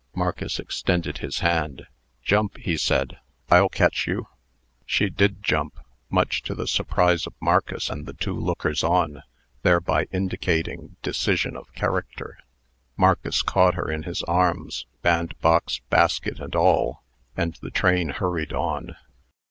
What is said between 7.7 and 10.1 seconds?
and the two lookers on thereby